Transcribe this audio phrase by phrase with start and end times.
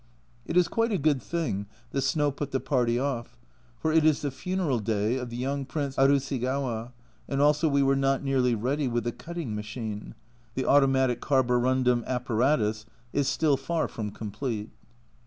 [0.47, 3.37] It is quite a good thing the snow put the party off,
[3.77, 6.91] for it is the funeral day of the young Prince Arusigawa,
[7.29, 10.15] and also we were not nearly ready with the cutting machine
[10.55, 14.71] the automatic carborundum apparatus is still far from complete.